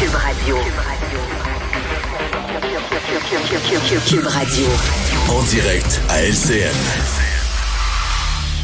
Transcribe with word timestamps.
Cube 0.00 0.14
Radio. 0.14 0.56
Cube 4.08 4.26
Radio. 4.26 4.66
En 5.28 5.42
direct 5.42 6.00
à 6.08 6.22
LCN. 6.22 6.74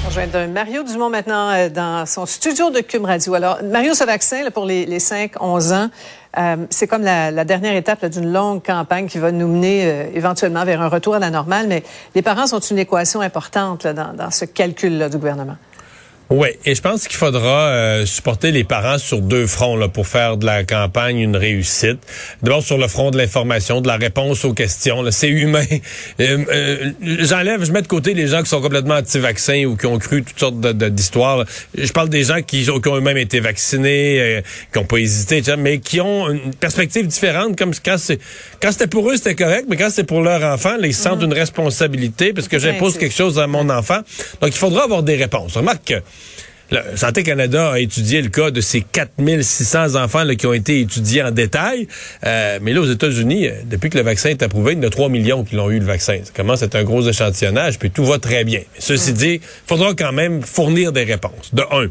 On 0.02 0.08
rejoint 0.08 0.28
de 0.28 0.46
Mario 0.46 0.82
Dumont 0.82 1.10
maintenant 1.10 1.50
euh, 1.50 1.68
dans 1.68 2.06
son 2.06 2.24
studio 2.24 2.70
de 2.70 2.80
Cube 2.80 3.04
Radio. 3.04 3.34
Alors, 3.34 3.58
Mario, 3.62 3.92
ce 3.92 4.04
vaccin 4.04 4.44
là, 4.44 4.50
pour 4.50 4.64
les, 4.64 4.86
les 4.86 4.98
5-11 4.98 5.74
ans, 5.74 5.90
euh, 6.38 6.56
c'est 6.70 6.86
comme 6.86 7.02
la, 7.02 7.30
la, 7.30 7.44
dernière 7.44 7.76
étape 7.76 8.06
d'une 8.06 8.32
longue 8.32 8.64
campagne 8.64 9.06
qui 9.06 9.18
va 9.18 9.30
nous 9.30 9.46
mener 9.46 9.82
euh, 9.84 10.06
éventuellement 10.14 10.64
vers 10.64 10.80
un 10.80 10.88
retour 10.88 11.16
à 11.16 11.18
la 11.18 11.28
normale, 11.28 11.66
mais 11.68 11.82
les 12.14 12.22
parents 12.22 12.46
sont 12.46 12.60
une 12.60 12.78
équation 12.78 13.20
importante 13.20 13.84
là, 13.84 13.92
dans, 13.92 14.14
dans 14.14 14.30
ce 14.30 14.46
calcul-là 14.46 15.10
du 15.10 15.18
gouvernement. 15.18 15.56
Oui, 16.28 16.48
et 16.64 16.74
je 16.74 16.82
pense 16.82 17.06
qu'il 17.06 17.16
faudra 17.16 17.68
euh, 17.68 18.04
supporter 18.04 18.50
les 18.50 18.64
parents 18.64 18.98
sur 18.98 19.20
deux 19.20 19.46
fronts 19.46 19.76
là, 19.76 19.86
pour 19.86 20.08
faire 20.08 20.36
de 20.36 20.44
la 20.44 20.64
campagne 20.64 21.20
une 21.20 21.36
réussite. 21.36 21.98
D'abord 22.42 22.64
sur 22.64 22.78
le 22.78 22.88
front 22.88 23.12
de 23.12 23.16
l'information, 23.16 23.80
de 23.80 23.86
la 23.86 23.96
réponse 23.96 24.44
aux 24.44 24.52
questions. 24.52 25.04
C'est 25.10 25.28
humain. 25.28 25.64
Euh, 26.18 26.38
euh, 26.50 26.90
J'enlève, 27.20 27.62
je 27.64 27.72
mets 27.72 27.82
de 27.82 27.86
côté 27.86 28.14
les 28.14 28.26
gens 28.26 28.42
qui 28.42 28.48
sont 28.48 28.60
complètement 28.60 28.94
anti-vaccins 28.94 29.64
ou 29.64 29.76
qui 29.76 29.86
ont 29.86 29.98
cru 29.98 30.22
toutes 30.22 30.38
sortes 30.38 30.58
d'histoires. 30.58 31.44
Je 31.76 31.92
parle 31.92 32.08
des 32.08 32.24
gens 32.24 32.40
qui, 32.42 32.64
qui 32.64 32.70
ont 32.70 32.96
eux-mêmes 32.96 33.18
été 33.18 33.40
vaccinés, 33.40 34.20
euh, 34.20 34.40
qui 34.72 34.78
n'ont 34.78 34.86
pas 34.86 34.96
hésité, 34.98 35.42
mais 35.58 35.78
qui 35.78 36.00
ont 36.00 36.30
une 36.30 36.54
perspective 36.54 37.06
différente. 37.06 37.56
Comme 37.56 37.72
quand 37.84 37.98
c'était 37.98 38.86
pour 38.86 39.10
eux, 39.10 39.16
c'était 39.16 39.34
correct, 39.34 39.66
mais 39.68 39.76
quand 39.76 39.90
c'est 39.90 40.04
pour 40.04 40.22
leur 40.22 40.42
enfant, 40.42 40.76
là, 40.78 40.86
ils 40.86 40.94
sentent 40.94 41.22
mm. 41.22 41.26
une 41.26 41.34
responsabilité 41.34 42.32
parce 42.32 42.48
que 42.48 42.58
j'impose 42.58 42.96
quelque 42.98 43.14
chose 43.14 43.38
à 43.38 43.46
mon 43.46 43.68
enfant. 43.68 44.00
Donc 44.40 44.50
il 44.50 44.58
faudra 44.58 44.84
avoir 44.84 45.02
des 45.02 45.16
réponses. 45.16 45.56
Remarque 45.56 45.84
que 45.84 46.02
le 46.70 46.80
Santé 46.96 47.22
Canada 47.22 47.72
a 47.72 47.78
étudié 47.78 48.20
le 48.22 48.28
cas 48.28 48.50
de 48.50 48.60
ces 48.60 48.80
4600 48.80 49.94
enfants 49.94 50.24
là, 50.24 50.34
qui 50.34 50.46
ont 50.46 50.52
été 50.52 50.80
étudiés 50.80 51.22
en 51.22 51.30
détail. 51.30 51.86
Euh, 52.24 52.58
mais 52.60 52.72
là, 52.72 52.80
aux 52.80 52.90
États-Unis, 52.90 53.46
euh, 53.46 53.52
depuis 53.64 53.90
que 53.90 53.96
le 53.96 54.02
vaccin 54.02 54.30
est 54.30 54.42
approuvé, 54.42 54.72
il 54.72 54.78
y 54.78 54.84
en 54.84 54.88
a 54.88 54.90
3 54.90 55.08
millions 55.08 55.44
qui 55.44 55.54
l'ont 55.54 55.70
eu, 55.70 55.78
le 55.78 55.84
vaccin. 55.84 56.18
Ça 56.24 56.32
commence 56.34 56.62
à 56.62 56.66
être 56.66 56.74
un 56.74 56.84
gros 56.84 57.02
échantillonnage, 57.08 57.78
puis 57.78 57.90
tout 57.90 58.04
va 58.04 58.18
très 58.18 58.44
bien. 58.44 58.62
ceci 58.78 59.12
dit, 59.12 59.34
il 59.34 59.40
faudra 59.66 59.94
quand 59.94 60.12
même 60.12 60.42
fournir 60.42 60.92
des 60.92 61.04
réponses. 61.04 61.54
De 61.54 61.62
un. 61.70 61.86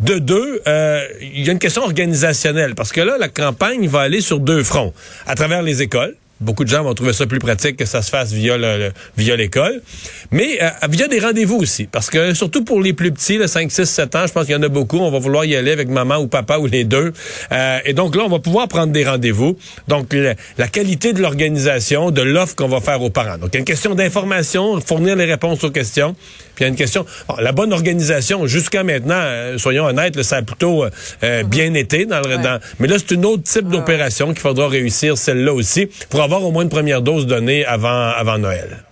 De 0.00 0.18
deux, 0.18 0.62
euh, 0.66 1.04
il 1.20 1.44
y 1.44 1.48
a 1.48 1.52
une 1.52 1.58
question 1.58 1.82
organisationnelle, 1.82 2.74
parce 2.74 2.92
que 2.92 3.00
là, 3.00 3.18
la 3.18 3.28
campagne 3.28 3.88
va 3.88 4.00
aller 4.00 4.20
sur 4.20 4.38
deux 4.38 4.62
fronts. 4.62 4.94
À 5.26 5.34
travers 5.34 5.62
les 5.62 5.82
écoles, 5.82 6.14
Beaucoup 6.40 6.64
de 6.64 6.68
gens 6.68 6.84
vont 6.84 6.94
trouver 6.94 7.12
ça 7.12 7.26
plus 7.26 7.40
pratique 7.40 7.76
que 7.76 7.84
ça 7.84 8.00
se 8.00 8.10
fasse 8.10 8.32
via 8.32 8.56
le, 8.56 8.92
via 9.16 9.34
l'école. 9.34 9.82
Mais 10.30 10.58
euh, 10.62 10.68
via 10.88 11.08
des 11.08 11.18
rendez-vous 11.18 11.56
aussi. 11.56 11.86
Parce 11.86 12.10
que 12.10 12.32
surtout 12.34 12.64
pour 12.64 12.80
les 12.80 12.92
plus 12.92 13.10
petits, 13.10 13.38
le 13.38 13.48
5, 13.48 13.70
6, 13.72 13.84
7 13.84 14.14
ans, 14.14 14.26
je 14.26 14.32
pense 14.32 14.46
qu'il 14.46 14.54
y 14.54 14.58
en 14.58 14.62
a 14.62 14.68
beaucoup, 14.68 14.98
on 14.98 15.10
va 15.10 15.18
vouloir 15.18 15.44
y 15.44 15.56
aller 15.56 15.72
avec 15.72 15.88
maman 15.88 16.18
ou 16.18 16.28
papa 16.28 16.58
ou 16.58 16.66
les 16.66 16.84
deux. 16.84 17.12
Euh, 17.50 17.78
et 17.84 17.92
donc 17.92 18.14
là, 18.14 18.22
on 18.24 18.28
va 18.28 18.38
pouvoir 18.38 18.68
prendre 18.68 18.92
des 18.92 19.04
rendez-vous. 19.04 19.56
Donc 19.88 20.14
la, 20.14 20.68
qualité 20.68 21.12
de 21.12 21.20
l'organisation, 21.20 22.10
de 22.12 22.22
l'offre 22.22 22.54
qu'on 22.54 22.68
va 22.68 22.80
faire 22.80 23.02
aux 23.02 23.10
parents. 23.10 23.38
Donc 23.38 23.50
il 23.52 23.54
y 23.54 23.56
a 23.56 23.60
une 23.60 23.64
question 23.64 23.94
d'information, 23.96 24.80
fournir 24.80 25.16
les 25.16 25.24
réponses 25.24 25.64
aux 25.64 25.70
questions. 25.70 26.14
Puis 26.54 26.64
il 26.64 26.66
y 26.66 26.66
a 26.66 26.68
une 26.68 26.76
question, 26.76 27.06
la 27.38 27.52
bonne 27.52 27.72
organisation, 27.72 28.46
jusqu'à 28.46 28.82
maintenant, 28.82 29.14
euh, 29.16 29.58
soyons 29.58 29.84
honnêtes, 29.84 30.20
ça 30.22 30.36
a 30.36 30.42
plutôt 30.42 30.84
euh, 30.84 30.90
mm-hmm. 31.22 31.44
bien 31.44 31.74
été. 31.74 32.04
Dans 32.04 32.20
le, 32.20 32.36
dans, 32.38 32.60
mais 32.80 32.88
là, 32.88 32.96
c'est 32.98 33.14
une 33.14 33.24
autre 33.24 33.44
type 33.44 33.68
d'opération 33.68 34.28
qu'il 34.28 34.40
faudra 34.40 34.68
réussir, 34.68 35.16
celle-là 35.16 35.52
aussi, 35.52 35.88
pour 36.10 36.20
avoir 36.20 36.27
au 36.36 36.50
moins 36.50 36.62
une 36.62 36.68
première 36.68 37.02
dose 37.02 37.26
donnée 37.26 37.64
avant, 37.64 38.10
avant 38.10 38.38
Noël. 38.38 38.84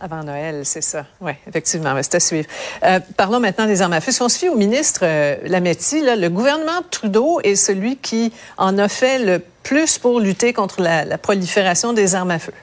Avant 0.00 0.22
Noël, 0.22 0.62
c'est 0.64 0.82
ça. 0.82 1.04
Oui, 1.20 1.32
effectivement, 1.46 1.94
c'est 2.00 2.14
à 2.14 2.20
suivre. 2.20 2.48
Euh, 2.84 3.00
parlons 3.16 3.38
maintenant 3.38 3.66
des 3.66 3.82
armes 3.82 3.92
à 3.92 4.00
feu. 4.00 4.12
Si 4.12 4.22
on 4.22 4.30
se 4.30 4.38
fie 4.38 4.48
au 4.48 4.56
ministre 4.56 5.00
euh, 5.02 5.36
Lametti, 5.44 6.00
là, 6.00 6.16
le 6.16 6.30
gouvernement 6.30 6.80
Trudeau 6.90 7.40
est 7.44 7.56
celui 7.56 7.96
qui 7.96 8.32
en 8.56 8.78
a 8.78 8.88
fait 8.88 9.18
le 9.18 9.42
plus 9.62 9.98
pour 9.98 10.20
lutter 10.20 10.54
contre 10.54 10.80
la, 10.80 11.04
la 11.04 11.18
prolifération 11.18 11.92
des 11.92 12.14
armes 12.14 12.30
à 12.30 12.38
feu. 12.38 12.54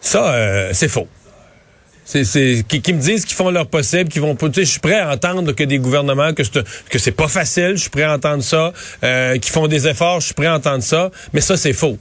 Ça, 0.00 0.72
c'est 0.72 0.88
faux. 0.88 1.08
C'est, 2.04 2.64
qui, 2.68 2.82
qui, 2.82 2.92
me 2.92 3.00
disent 3.00 3.24
qu'ils 3.24 3.36
font 3.36 3.50
leur 3.50 3.66
possible, 3.68 4.10
qu'ils 4.10 4.22
vont. 4.22 4.36
Je 4.40 4.62
suis 4.62 4.80
prêt 4.80 4.98
à 4.98 5.12
entendre 5.12 5.52
que 5.52 5.64
des 5.64 5.78
gouvernements 5.78 6.34
que 6.34 6.42
c'est, 6.42 6.62
que 6.88 6.98
c'est 6.98 7.12
pas 7.12 7.28
facile. 7.28 7.72
Je 7.76 7.82
suis 7.82 7.90
prêt 7.90 8.02
à 8.02 8.14
entendre 8.14 8.42
ça. 8.42 8.72
Euh, 9.04 9.38
qu'ils 9.38 9.52
font 9.52 9.68
des 9.68 9.86
efforts. 9.86 10.20
Je 10.20 10.26
suis 10.26 10.34
prêt 10.34 10.46
à 10.46 10.56
entendre 10.56 10.82
ça. 10.82 11.10
Mais 11.32 11.40
ça, 11.40 11.56
c'est 11.56 11.72
faux. 11.72 11.96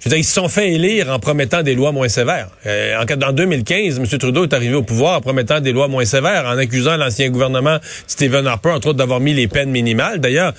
Je 0.00 0.04
veux 0.06 0.10
dire, 0.10 0.18
ils 0.18 0.24
se 0.24 0.32
sont 0.32 0.48
fait 0.48 0.72
élire 0.72 1.10
en 1.10 1.18
promettant 1.18 1.62
des 1.62 1.74
lois 1.74 1.92
moins 1.92 2.08
sévères. 2.08 2.48
Euh, 2.64 2.96
en, 2.96 3.22
en 3.22 3.32
2015, 3.32 3.98
M. 3.98 4.06
Trudeau 4.06 4.44
est 4.44 4.54
arrivé 4.54 4.74
au 4.74 4.82
pouvoir 4.82 5.18
en 5.18 5.20
promettant 5.20 5.60
des 5.60 5.72
lois 5.72 5.88
moins 5.88 6.06
sévères, 6.06 6.46
en 6.46 6.56
accusant 6.56 6.96
l'ancien 6.96 7.28
gouvernement 7.28 7.76
Stephen 8.06 8.46
Harper, 8.46 8.70
entre 8.70 8.88
autres, 8.88 8.98
d'avoir 8.98 9.20
mis 9.20 9.34
les 9.34 9.46
peines 9.46 9.70
minimales. 9.70 10.18
D'ailleurs, 10.18 10.54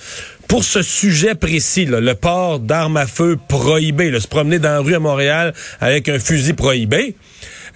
pour 0.46 0.62
ce 0.62 0.82
sujet 0.82 1.34
précis, 1.34 1.86
le 1.86 2.14
port 2.14 2.60
d'armes 2.60 2.98
à 2.98 3.06
feu 3.06 3.36
prohibé, 3.48 4.16
se 4.20 4.28
promener 4.28 4.60
dans 4.60 4.70
la 4.70 4.78
rue 4.78 4.94
à 4.94 5.00
Montréal 5.00 5.54
avec 5.80 6.08
un 6.08 6.20
fusil 6.20 6.52
prohibé, 6.52 7.16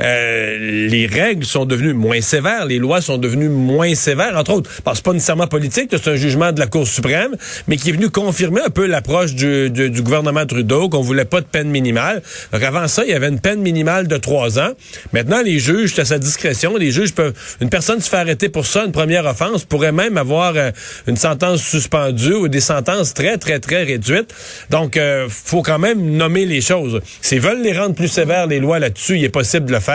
euh, 0.00 0.88
les 0.88 1.06
règles 1.06 1.44
sont 1.44 1.64
devenues 1.64 1.94
moins 1.94 2.20
sévères, 2.20 2.66
les 2.66 2.78
lois 2.78 3.00
sont 3.00 3.18
devenues 3.18 3.48
moins 3.48 3.94
sévères, 3.94 4.36
entre 4.36 4.52
autres, 4.52 4.70
parce 4.84 5.00
que 5.00 5.04
pas 5.04 5.12
nécessairement 5.12 5.46
politique, 5.46 5.90
c'est 5.90 6.08
un 6.08 6.16
jugement 6.16 6.52
de 6.52 6.60
la 6.60 6.66
Cour 6.66 6.86
suprême, 6.86 7.36
mais 7.66 7.76
qui 7.76 7.90
est 7.90 7.92
venu 7.92 8.10
confirmer 8.10 8.60
un 8.66 8.70
peu 8.70 8.86
l'approche 8.86 9.34
du, 9.34 9.70
du, 9.70 9.90
du, 9.90 10.02
gouvernement 10.02 10.44
Trudeau, 10.46 10.88
qu'on 10.88 11.00
voulait 11.00 11.24
pas 11.24 11.40
de 11.40 11.46
peine 11.46 11.68
minimale. 11.68 12.22
Donc 12.52 12.62
avant 12.62 12.88
ça, 12.88 13.04
il 13.04 13.10
y 13.10 13.14
avait 13.14 13.28
une 13.28 13.40
peine 13.40 13.60
minimale 13.60 14.08
de 14.08 14.16
trois 14.16 14.58
ans. 14.58 14.70
Maintenant, 15.12 15.40
les 15.42 15.58
juges, 15.58 15.94
c'est 15.94 16.02
à 16.02 16.04
sa 16.04 16.18
discrétion, 16.18 16.76
les 16.76 16.90
juges 16.90 17.14
peuvent, 17.14 17.32
une 17.60 17.70
personne 17.70 18.00
se 18.00 18.08
fait 18.08 18.16
arrêter 18.16 18.48
pour 18.48 18.66
ça, 18.66 18.84
une 18.84 18.92
première 18.92 19.24
offense, 19.24 19.64
pourrait 19.64 19.92
même 19.92 20.18
avoir 20.18 20.54
euh, 20.56 20.70
une 21.06 21.16
sentence 21.16 21.62
suspendue 21.62 22.34
ou 22.34 22.48
des 22.48 22.60
sentences 22.60 23.14
très, 23.14 23.38
très, 23.38 23.58
très 23.60 23.84
réduites. 23.84 24.34
Donc, 24.70 24.96
euh, 24.96 25.26
faut 25.28 25.62
quand 25.62 25.78
même 25.78 26.16
nommer 26.16 26.44
les 26.44 26.60
choses. 26.60 27.00
S'ils 27.22 27.40
veulent 27.40 27.62
les 27.62 27.76
rendre 27.76 27.94
plus 27.94 28.08
sévères, 28.08 28.46
les 28.46 28.60
lois 28.60 28.78
là-dessus, 28.78 29.16
il 29.16 29.24
est 29.24 29.28
possible 29.28 29.66
de 29.66 29.72
le 29.72 29.80
faire. 29.80 29.85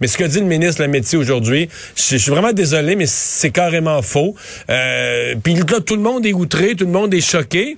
Mais 0.00 0.06
ce 0.06 0.18
que 0.18 0.24
dit 0.24 0.40
le 0.40 0.46
ministre 0.46 0.80
Lametti 0.80 1.16
aujourd'hui, 1.16 1.68
je, 1.96 2.16
suis 2.16 2.30
vraiment 2.30 2.52
désolé, 2.52 2.96
mais 2.96 3.06
c'est 3.06 3.50
carrément 3.50 4.00
faux. 4.02 4.34
Euh, 4.70 5.34
Puis 5.42 5.54
là, 5.54 5.80
tout 5.84 5.96
le 5.96 6.02
monde 6.02 6.24
est 6.26 6.32
outré, 6.32 6.74
tout 6.74 6.84
le 6.84 6.90
monde 6.90 7.12
est 7.14 7.20
choqué, 7.20 7.76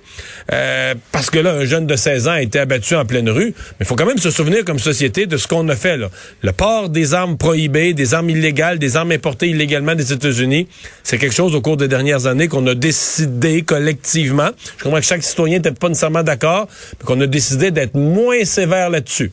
euh, 0.51 0.95
parce 1.11 1.29
que 1.29 1.39
là, 1.39 1.53
un 1.53 1.65
jeune 1.65 1.87
de 1.87 1.95
16 1.95 2.27
ans 2.27 2.31
a 2.31 2.41
été 2.41 2.59
abattu 2.59 2.95
en 2.95 3.05
pleine 3.05 3.29
rue. 3.29 3.53
Mais 3.55 3.81
il 3.81 3.85
faut 3.85 3.95
quand 3.95 4.05
même 4.05 4.17
se 4.17 4.31
souvenir 4.31 4.63
comme 4.65 4.79
société 4.79 5.25
de 5.25 5.37
ce 5.37 5.47
qu'on 5.47 5.67
a 5.69 5.75
fait. 5.75 5.97
Là. 5.97 6.09
Le 6.41 6.51
port 6.51 6.89
des 6.89 7.13
armes 7.13 7.37
prohibées, 7.37 7.93
des 7.93 8.13
armes 8.13 8.29
illégales, 8.29 8.79
des 8.79 8.97
armes 8.97 9.11
importées 9.11 9.49
illégalement 9.49 9.95
des 9.95 10.13
États-Unis, 10.13 10.67
c'est 11.03 11.17
quelque 11.17 11.35
chose 11.35 11.55
au 11.55 11.61
cours 11.61 11.77
des 11.77 11.87
dernières 11.87 12.27
années 12.27 12.47
qu'on 12.47 12.65
a 12.67 12.75
décidé 12.75 13.61
collectivement. 13.61 14.49
Je 14.77 14.83
comprends 14.83 14.99
que 14.99 15.05
chaque 15.05 15.23
citoyen 15.23 15.57
n'était 15.57 15.71
pas 15.71 15.89
nécessairement 15.89 16.23
d'accord, 16.23 16.67
mais 16.99 17.05
qu'on 17.05 17.21
a 17.21 17.27
décidé 17.27 17.71
d'être 17.71 17.95
moins 17.95 18.43
sévère 18.45 18.89
là-dessus. 18.89 19.31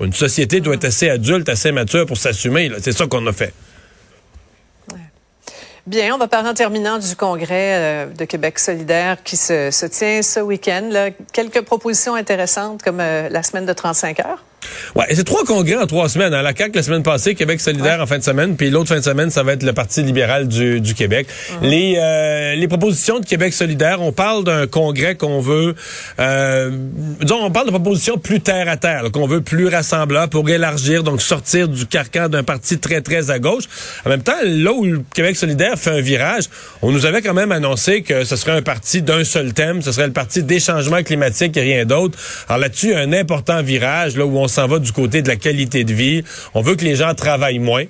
Une 0.00 0.12
société 0.12 0.60
doit 0.60 0.74
être 0.74 0.84
assez 0.84 1.08
adulte, 1.08 1.48
assez 1.48 1.72
mature 1.72 2.06
pour 2.06 2.16
s'assumer. 2.16 2.70
C'est 2.80 2.92
ça 2.92 3.06
qu'on 3.06 3.26
a 3.26 3.32
fait. 3.32 3.52
Bien, 5.86 6.12
on 6.16 6.18
va 6.18 6.26
parler 6.26 6.48
en 6.48 6.54
terminant 6.54 6.98
du 6.98 7.14
congrès 7.14 7.46
euh, 7.76 8.06
de 8.06 8.24
Québec 8.24 8.58
solidaire 8.58 9.22
qui 9.22 9.36
se, 9.36 9.86
tient 9.86 10.20
ce 10.20 10.40
week-end. 10.40 10.90
Quelques 11.32 11.60
propositions 11.60 12.16
intéressantes 12.16 12.82
comme 12.82 12.98
euh, 12.98 13.28
la 13.28 13.44
semaine 13.44 13.66
de 13.66 13.72
35 13.72 14.18
heures. 14.18 14.44
Ouais, 14.94 15.06
c'est 15.12 15.24
trois 15.24 15.44
congrès 15.44 15.76
en 15.76 15.86
trois 15.86 16.08
semaines. 16.08 16.34
À 16.34 16.42
la 16.42 16.54
CAQ 16.54 16.76
la 16.76 16.82
semaine 16.82 17.02
passée, 17.02 17.34
Québec 17.34 17.60
solidaire 17.60 18.00
en 18.00 18.06
fin 18.06 18.18
de 18.18 18.22
semaine, 18.22 18.56
puis 18.56 18.70
l'autre 18.70 18.88
fin 18.88 18.98
de 18.98 19.04
semaine, 19.04 19.30
ça 19.30 19.42
va 19.42 19.52
être 19.52 19.62
le 19.62 19.72
Parti 19.72 20.02
libéral 20.02 20.48
du, 20.48 20.80
du 20.80 20.94
Québec. 20.94 21.26
Mhm. 21.60 21.68
Les 21.68 21.96
euh, 21.98 22.54
les 22.54 22.68
propositions 22.68 23.20
de 23.20 23.26
Québec 23.26 23.52
solidaire, 23.52 24.02
on 24.02 24.12
parle 24.12 24.44
d'un 24.44 24.66
congrès 24.66 25.14
qu'on 25.14 25.40
veut, 25.40 25.74
euh, 26.18 26.70
disons, 27.20 27.44
on 27.44 27.50
parle 27.50 27.66
de 27.66 27.72
propositions 27.72 28.18
plus 28.18 28.40
terre 28.40 28.68
à 28.68 28.76
terre, 28.76 29.10
qu'on 29.12 29.26
veut 29.26 29.40
plus 29.40 29.68
rassembleur 29.68 30.28
pour 30.28 30.48
élargir, 30.48 31.02
donc 31.02 31.20
sortir 31.20 31.68
du 31.68 31.86
carcan 31.86 32.28
d'un 32.28 32.42
parti 32.42 32.78
très 32.78 33.00
très 33.00 33.30
à 33.30 33.38
gauche. 33.38 33.64
En 34.04 34.10
même 34.10 34.22
temps, 34.22 34.36
là 34.42 34.72
où 34.72 34.84
le 34.84 35.02
Québec 35.14 35.36
solidaire 35.36 35.78
fait 35.78 35.90
un 35.90 36.00
virage, 36.00 36.44
on 36.82 36.90
nous 36.90 37.06
avait 37.06 37.22
quand 37.22 37.34
même 37.34 37.52
annoncé 37.52 38.02
que 38.02 38.24
ce 38.24 38.36
serait 38.36 38.52
un 38.52 38.62
parti 38.62 39.02
d'un 39.02 39.24
seul 39.24 39.52
thème, 39.52 39.82
ce 39.82 39.92
serait 39.92 40.06
le 40.06 40.12
parti 40.12 40.42
des 40.42 40.60
changements 40.60 41.02
climatiques 41.02 41.56
et 41.56 41.62
rien 41.62 41.84
d'autre. 41.84 42.18
Alors 42.48 42.60
là-dessus, 42.60 42.94
un 42.94 43.12
important 43.12 43.62
virage 43.62 44.16
là 44.16 44.26
où 44.26 44.36
on 44.38 44.48
s'en 44.48 44.65
va 44.66 44.78
du 44.78 44.92
côté 44.92 45.22
de 45.22 45.28
la 45.28 45.36
qualité 45.36 45.84
de 45.84 45.92
vie. 45.92 46.22
On 46.54 46.62
veut 46.62 46.74
que 46.74 46.84
les 46.84 46.96
gens 46.96 47.14
travaillent 47.14 47.58
moins. 47.58 47.84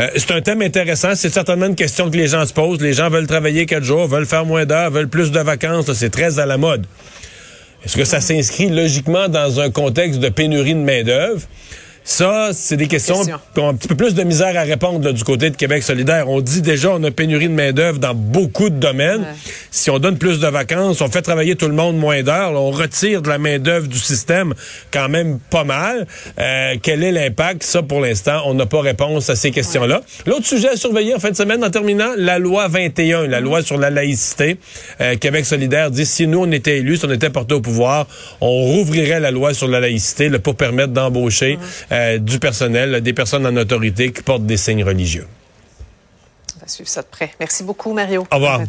Euh, 0.00 0.08
c'est 0.16 0.32
un 0.32 0.40
thème 0.40 0.62
intéressant. 0.62 1.14
C'est 1.14 1.30
certainement 1.30 1.66
une 1.66 1.74
question 1.74 2.10
que 2.10 2.16
les 2.16 2.28
gens 2.28 2.44
se 2.46 2.52
posent. 2.52 2.80
Les 2.80 2.92
gens 2.92 3.10
veulent 3.10 3.26
travailler 3.26 3.66
quatre 3.66 3.84
jours, 3.84 4.06
veulent 4.06 4.26
faire 4.26 4.44
moins 4.44 4.64
d'heures, 4.64 4.90
veulent 4.90 5.08
plus 5.08 5.30
de 5.30 5.40
vacances. 5.40 5.92
C'est 5.92 6.10
très 6.10 6.38
à 6.38 6.46
la 6.46 6.58
mode. 6.58 6.86
Est-ce 7.84 7.96
que 7.96 8.04
ça 8.04 8.20
s'inscrit 8.20 8.68
logiquement 8.68 9.28
dans 9.28 9.60
un 9.60 9.70
contexte 9.70 10.18
de 10.18 10.28
pénurie 10.28 10.74
de 10.74 10.80
main-d'œuvre? 10.80 11.42
Ça, 12.08 12.50
c'est 12.52 12.76
des 12.76 12.86
questions 12.86 13.16
Question. 13.16 13.40
qui 13.52 13.60
ont 13.60 13.68
un 13.68 13.74
petit 13.74 13.88
peu 13.88 13.96
plus 13.96 14.14
de 14.14 14.22
misère 14.22 14.56
à 14.56 14.62
répondre 14.62 15.04
là, 15.04 15.12
du 15.12 15.24
côté 15.24 15.50
de 15.50 15.56
Québec 15.56 15.82
solidaire. 15.82 16.30
On 16.30 16.40
dit 16.40 16.62
déjà 16.62 16.90
on 16.92 17.02
a 17.02 17.10
pénurie 17.10 17.48
de 17.48 17.52
main-d'œuvre 17.52 17.98
dans 17.98 18.14
beaucoup 18.14 18.70
de 18.70 18.76
domaines. 18.76 19.22
Ouais. 19.22 19.52
Si 19.72 19.90
on 19.90 19.98
donne 19.98 20.16
plus 20.16 20.38
de 20.38 20.46
vacances, 20.46 21.00
on 21.00 21.08
fait 21.08 21.20
travailler 21.20 21.56
tout 21.56 21.66
le 21.66 21.74
monde 21.74 21.96
moins 21.96 22.22
d'heures, 22.22 22.52
on 22.52 22.70
retire 22.70 23.22
de 23.22 23.28
la 23.28 23.38
main-d'œuvre 23.38 23.88
du 23.88 23.98
système 23.98 24.54
quand 24.92 25.08
même 25.08 25.40
pas 25.50 25.64
mal. 25.64 26.06
Euh, 26.38 26.76
quel 26.80 27.02
est 27.02 27.10
l'impact? 27.10 27.64
Ça, 27.64 27.82
pour 27.82 28.00
l'instant, 28.00 28.40
on 28.46 28.54
n'a 28.54 28.66
pas 28.66 28.80
réponse 28.82 29.28
à 29.28 29.34
ces 29.34 29.50
questions-là. 29.50 30.00
L'autre 30.26 30.46
sujet 30.46 30.68
à 30.68 30.76
surveiller 30.76 31.12
en 31.12 31.18
fin 31.18 31.32
de 31.32 31.36
semaine, 31.36 31.64
en 31.64 31.70
terminant, 31.70 32.12
la 32.16 32.38
loi 32.38 32.68
21, 32.68 33.26
la 33.26 33.40
loi 33.40 33.62
sur 33.62 33.78
la 33.78 33.90
laïcité. 33.90 34.58
Euh, 35.00 35.16
Québec 35.16 35.44
solidaire 35.44 35.90
dit 35.90 36.06
si 36.06 36.28
nous, 36.28 36.38
on 36.38 36.52
était 36.52 36.78
élus, 36.78 36.98
si 36.98 37.04
on 37.04 37.10
était 37.10 37.30
porté 37.30 37.54
au 37.54 37.60
pouvoir, 37.60 38.06
on 38.40 38.62
rouvrirait 38.62 39.18
la 39.18 39.32
loi 39.32 39.54
sur 39.54 39.66
la 39.66 39.80
laïcité 39.80 40.28
là, 40.28 40.38
pour 40.38 40.54
permettre 40.54 40.92
d'embaucher 40.92 41.58
euh, 41.96 42.18
du 42.18 42.38
personnel, 42.38 43.00
des 43.00 43.12
personnes 43.12 43.46
en 43.46 43.56
autorité 43.56 44.12
qui 44.12 44.22
portent 44.22 44.46
des 44.46 44.56
signes 44.56 44.84
religieux. 44.84 45.26
On 46.56 46.60
va 46.60 46.68
suivre 46.68 46.88
ça 46.88 47.02
de 47.02 47.08
près. 47.08 47.32
Merci 47.40 47.64
beaucoup, 47.64 47.92
Mario. 47.92 48.26
Au 48.30 48.34
revoir. 48.34 48.60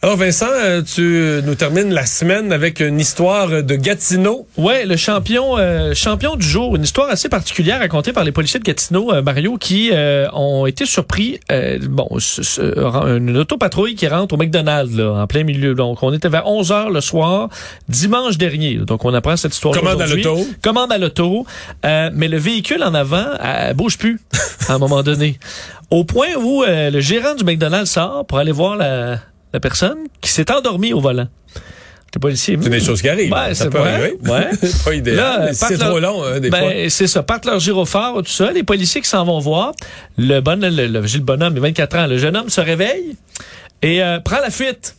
Alors 0.00 0.16
Vincent, 0.16 0.46
euh, 0.48 0.80
tu 0.80 1.42
nous 1.44 1.56
termines 1.56 1.92
la 1.92 2.06
semaine 2.06 2.52
avec 2.52 2.78
une 2.78 3.00
histoire 3.00 3.48
de 3.64 3.74
Gatineau. 3.74 4.46
Ouais, 4.56 4.86
le 4.86 4.96
champion 4.96 5.58
euh, 5.58 5.92
champion 5.92 6.36
du 6.36 6.46
jour, 6.46 6.76
une 6.76 6.84
histoire 6.84 7.10
assez 7.10 7.28
particulière 7.28 7.80
racontée 7.80 8.12
par 8.12 8.22
les 8.22 8.30
policiers 8.30 8.60
de 8.60 8.64
Gatineau, 8.64 9.12
euh, 9.12 9.22
Mario, 9.22 9.56
qui 9.56 9.90
euh, 9.92 10.28
ont 10.34 10.66
été 10.66 10.86
surpris. 10.86 11.40
euh, 11.50 11.80
bon, 11.90 12.08
une 13.08 13.36
autopatrouille 13.38 13.96
qui 13.96 14.06
rentre 14.06 14.36
au 14.36 14.38
McDonald's 14.38 14.96
là, 14.96 15.14
en 15.14 15.26
plein 15.26 15.42
milieu. 15.42 15.74
Donc, 15.74 16.00
on 16.04 16.12
était 16.12 16.28
vers 16.28 16.46
11 16.46 16.70
heures 16.70 16.90
le 16.90 17.00
soir, 17.00 17.48
dimanche 17.88 18.38
dernier. 18.38 18.76
Donc, 18.76 19.04
on 19.04 19.12
apprend 19.14 19.36
cette 19.36 19.52
histoire. 19.52 19.74
Commande 19.74 20.00
à 20.00 20.06
l'auto. 20.06 20.46
Commande 20.62 20.92
à 20.92 20.98
l'auto, 20.98 21.44
euh, 21.84 22.10
mais 22.14 22.28
le 22.28 22.38
véhicule 22.38 22.84
en 22.84 22.94
avant 22.94 23.26
bouge 23.74 23.98
plus 23.98 24.20
à 24.68 24.74
un 24.74 24.78
moment 24.78 25.02
donné. 25.02 25.40
Au 25.90 26.04
point 26.04 26.34
où 26.38 26.62
euh, 26.62 26.90
le 26.90 27.00
gérant 27.00 27.34
du 27.34 27.42
McDonald's 27.44 27.90
sort 27.90 28.26
pour 28.26 28.38
aller 28.38 28.52
voir 28.52 28.76
la, 28.76 29.18
la 29.52 29.60
personne 29.60 29.98
qui 30.20 30.30
s'est 30.30 30.50
endormie 30.50 30.92
au 30.92 31.00
volant. 31.00 31.28
Le 32.14 32.20
policier. 32.20 32.58
C'est 32.60 32.70
des 32.70 32.80
choses 32.80 33.00
qui 33.02 33.08
arrivent. 33.08 33.30
Ouais, 33.32 33.54
ça 33.54 33.64
c'est 33.64 33.70
peut 33.70 33.78
vrai. 33.78 33.92
arriver. 33.92 34.16
Ouais. 34.26 34.48
C'est 34.62 34.82
pas 34.84 34.94
idéal. 34.94 35.50
C'est 35.54 35.76
leur- 35.76 35.90
trop 35.90 36.00
long, 36.00 36.24
hein, 36.24 36.40
des 36.40 36.48
fois. 36.48 36.58
ben, 36.60 36.88
c'est 36.90 37.06
ça. 37.06 37.22
Partent 37.22 37.44
leur 37.44 37.60
gyrophare, 37.60 38.14
tout 38.16 38.24
ça. 38.30 38.50
Les 38.50 38.62
policiers 38.64 39.02
qui 39.02 39.08
s'en 39.08 39.24
vont 39.24 39.38
voir. 39.38 39.72
Le 40.16 40.40
bon, 40.40 40.58
le, 40.60 40.70
le, 40.86 41.18
bonhomme, 41.20 41.52
il 41.54 41.58
a 41.58 41.62
24 41.62 41.96
ans. 41.98 42.06
Le 42.06 42.16
jeune 42.18 42.34
homme 42.36 42.48
se 42.48 42.60
réveille 42.62 43.14
et 43.82 44.02
euh, 44.02 44.20
prend 44.20 44.40
la 44.40 44.50
fuite. 44.50 44.96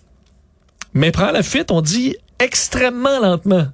Mais 0.93 1.11
prend 1.11 1.31
la 1.31 1.41
fuite, 1.43 1.71
on 1.71 1.81
dit 1.81 2.15
extrêmement 2.39 3.19
lentement. 3.19 3.65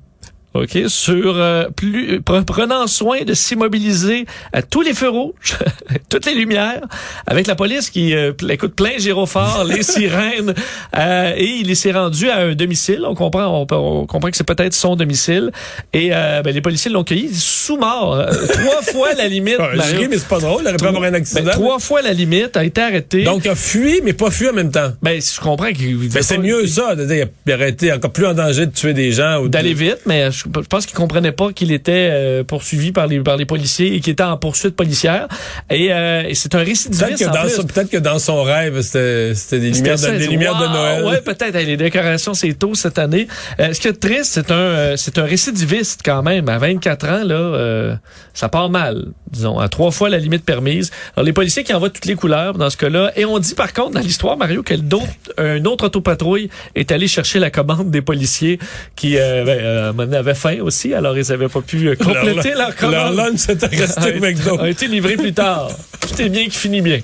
OK, 0.56 0.78
sur 0.88 1.36
euh, 1.38 1.66
plus 1.75 2.19
pre- 2.22 2.44
prenant 2.46 2.88
soin 2.88 3.24
de 3.24 3.34
s'immobiliser 3.34 4.25
à 4.54 4.62
tous 4.62 4.81
les 4.81 4.94
feux 4.94 5.10
rouges, 5.10 5.57
toutes 6.10 6.25
les 6.25 6.34
lumières, 6.34 6.81
avec 7.28 7.48
la 7.48 7.56
police 7.56 7.90
qui 7.90 8.16
euh, 8.16 8.31
écoute 8.50 8.74
plein 8.75 8.98
gyrophare, 8.98 9.66
les 9.66 9.84
sirènes, 9.96 10.54
euh, 10.98 11.34
et 11.36 11.46
il 11.62 11.75
s'est 11.75 11.92
rendu 11.92 12.30
à 12.30 12.38
un 12.38 12.56
domicile. 12.56 13.02
On 13.06 13.16
comprend, 13.16 13.66
on, 13.69 13.75
on 13.75 14.06
comprend 14.06 14.31
que 14.31 14.38
c'est 14.38 14.46
peut-être 14.48 14.74
son 14.74 14.96
domicile, 14.96 15.52
et 15.94 16.10
euh, 16.13 16.42
ben, 16.42 16.54
les 16.54 16.62
policiers 16.62 16.90
l'ont 16.92 17.04
cueilli 17.04 17.34
sous 17.34 17.78
mort, 17.78 18.16
euh, 18.16 18.25
trois 18.48 18.81
fois 18.92 19.13
la 19.13 19.28
limite. 19.28 19.57
Je 19.72 19.78
Mario. 19.78 20.00
ris, 20.00 20.07
mais 20.07 20.18
c'est 20.18 20.28
pas 20.28 20.40
drôle. 20.40 20.62
Il 20.63 20.68
aurait 20.69 20.78
pu 20.78 20.86
avoir 20.86 21.04
un 21.04 21.13
accident. 21.13 21.44
Ben, 21.44 21.52
trois 21.52 21.80
fois 21.80 22.02
la 22.02 22.13
limite 22.13 22.56
a 22.56 22.63
été 22.63 22.81
arrêté. 22.81 23.24
Donc, 23.24 23.42
il 23.46 23.50
a 23.52 23.56
fui, 23.56 24.00
mais 24.04 24.13
pas 24.13 24.31
fui 24.31 24.48
en 24.48 24.54
même 24.54 24.72
temps. 24.72 24.94
ben, 25.02 25.22
je 25.22 25.40
comprends 25.42 25.72
qu'il 25.74 25.98
Ben, 26.10 26.22
c'est 26.24 26.38
mieux 26.38 26.66
ça. 26.68 26.96
de 26.96 27.06
dire, 27.06 27.28
Il 27.46 27.54
aurait 27.54 27.69
été 27.69 27.92
encore 27.92 28.12
plus 28.13 28.25
en 28.25 28.34
danger 28.34 28.66
de 28.68 28.72
tuer 28.72 28.94
des 28.94 29.12
gens. 29.12 29.40
ou 29.40 29.44
de- 29.44 29.50
d'aller 29.50 29.74
vite, 29.74 30.00
mais 30.06 30.31
je, 30.31 30.44
je 30.45 30.68
pense 30.68 30.86
qu'il 30.86 30.95
comprenait 30.95 31.31
pas 31.31 31.51
qu'il 31.53 31.71
était 31.71 32.09
euh, 32.12 32.44
poursuivi 32.44 32.92
par 32.92 33.07
les 33.07 33.19
par 33.19 33.38
les 33.38 33.45
policiers 33.45 33.95
et 33.95 34.00
qu'il 34.00 34.13
était 34.13 34.24
en 34.24 34.38
poursuite 34.38 34.75
policière. 34.75 35.27
Et, 35.69 35.92
euh, 35.92 36.24
et 36.27 36.33
c'est 36.36 36.53
un 36.56 36.59
Peut-être 36.59 36.68
récidiviste 36.69 37.19
que, 37.24 37.30
en 37.30 37.33
dans 37.33 37.42
plus. 37.42 37.50
son- 37.56 37.63
peut-être 37.63 37.89
que 37.89 37.97
dans 37.97 38.19
son 38.19 38.44
rêve, 38.44 38.81
c'était 38.81 39.33
c'était 39.36 39.59
des 39.59 39.71
lumières, 39.71 39.97
de, 39.97 40.18
des 40.18 40.27
lumières 40.27 40.57
de! 40.59 40.65
Noël? 40.65 41.03
Ouais, 41.06 41.21
peut-être. 41.21 41.56
Les 41.57 41.77
décorations, 41.77 42.33
c'est 42.33 42.53
tôt 42.53 42.75
cette 42.75 43.00
année. 43.00 43.27
Euh, 43.59 43.74
ce 43.74 43.80
qui 43.80 43.88
est 43.88 43.94
triste, 44.00 44.31
c'est 44.33 44.51
un, 44.51 44.56
euh, 44.56 44.94
c'est 44.97 45.18
un 45.18 45.24
récidiviste 45.25 46.01
quand 46.03 46.21
même. 46.24 46.50
À 46.50 46.57
24 46.57 47.07
ans, 47.07 47.24
là, 47.24 47.36
euh, 47.36 47.95
ça 48.33 48.50
part 48.50 48.69
mal, 48.69 49.06
disons, 49.31 49.57
à 49.59 49.69
trois 49.69 49.92
fois 49.92 50.09
la 50.09 50.18
limite 50.18 50.44
permise. 50.45 50.92
Alors, 51.15 51.25
les 51.25 51.33
policiers 51.33 51.63
qui 51.63 51.74
envoient 51.74 51.89
toutes 51.89 52.06
les 52.06 52.15
couleurs 52.15 52.53
dans 52.57 52.69
ce 52.69 52.77
cas-là. 52.77 53.12
Et 53.15 53.25
on 53.25 53.39
dit 53.39 53.53
par 53.56 53.74
contre 53.74 53.92
dans 53.92 54.00
l'histoire, 54.01 54.38
Mario, 54.38 54.63
que 54.63 54.74
d'autres, 54.74 55.06
un 55.38 55.63
autre 55.65 55.86
autopatrouille 55.86 56.50
est 56.75 56.92
allé 56.92 57.07
chercher 57.07 57.39
la 57.39 57.50
commande 57.50 57.89
des 57.92 58.01
policiers 58.01 58.59
qui 58.95 59.15
euh, 59.18 59.94
ben, 59.94 60.21
faim 60.36 60.58
aussi. 60.62 60.94
Alors, 60.94 61.18
ils 61.18 61.32
avaient 61.32 61.50
pas 61.50 61.62
pu 61.62 61.88
euh, 61.88 61.96
compléter 62.00 62.50
leur, 62.50 62.58
leur, 62.58 62.76
commande. 62.76 62.94
leur 62.94 63.12
lunch 63.14 63.50
était 63.50 63.66
resté 63.76 64.18
au 64.18 64.20
McDo. 64.20 64.60
a 64.60 64.70
été 64.70 64.88
livré 64.88 65.16
plus 65.18 65.34
tard. 65.34 65.70
Tout 66.02 66.22
est 66.22 66.30
bien 66.30 66.46
qui 66.46 66.58
finit 66.58 66.82
bien. 66.82 67.00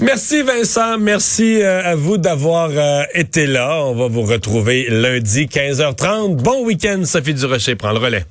Merci 0.00 0.42
Vincent, 0.42 0.98
merci 0.98 1.62
euh, 1.62 1.82
à 1.82 1.94
vous 1.94 2.18
d'avoir 2.18 2.68
euh, 2.70 3.02
été 3.14 3.46
là. 3.46 3.80
On 3.82 3.94
va 3.94 4.08
vous 4.08 4.22
retrouver 4.22 4.88
lundi 4.90 5.46
15h30. 5.46 6.36
Bon 6.36 6.64
week-end, 6.64 7.02
Sophie 7.04 7.32
Durocher 7.32 7.76
prend 7.76 7.92
le 7.92 7.98
relais. 7.98 8.24